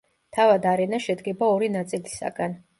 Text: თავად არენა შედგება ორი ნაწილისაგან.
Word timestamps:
თავად 0.37 0.65
არენა 0.71 1.01
შედგება 1.09 1.53
ორი 1.59 1.71
ნაწილისაგან. 1.77 2.63